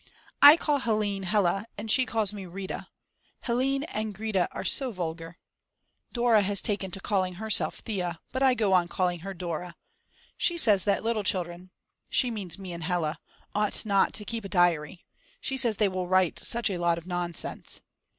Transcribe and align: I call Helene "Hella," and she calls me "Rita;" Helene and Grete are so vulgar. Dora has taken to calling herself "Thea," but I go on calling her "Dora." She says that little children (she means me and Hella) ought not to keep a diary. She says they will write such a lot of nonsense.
I 0.41 0.57
call 0.57 0.79
Helene 0.79 1.21
"Hella," 1.21 1.67
and 1.77 1.91
she 1.91 2.07
calls 2.07 2.33
me 2.33 2.47
"Rita;" 2.47 2.87
Helene 3.41 3.83
and 3.83 4.15
Grete 4.15 4.47
are 4.51 4.63
so 4.63 4.91
vulgar. 4.91 5.37
Dora 6.11 6.41
has 6.41 6.59
taken 6.59 6.89
to 6.89 6.99
calling 6.99 7.35
herself 7.35 7.81
"Thea," 7.85 8.19
but 8.31 8.41
I 8.41 8.55
go 8.55 8.73
on 8.73 8.87
calling 8.87 9.19
her 9.19 9.35
"Dora." 9.35 9.75
She 10.37 10.57
says 10.57 10.85
that 10.85 11.03
little 11.03 11.23
children 11.23 11.69
(she 12.09 12.31
means 12.31 12.57
me 12.57 12.73
and 12.73 12.83
Hella) 12.85 13.19
ought 13.53 13.85
not 13.85 14.13
to 14.13 14.25
keep 14.25 14.43
a 14.43 14.49
diary. 14.49 15.05
She 15.39 15.55
says 15.55 15.77
they 15.77 15.87
will 15.87 16.07
write 16.07 16.39
such 16.39 16.71
a 16.71 16.79
lot 16.79 16.97
of 16.97 17.05
nonsense. 17.05 17.81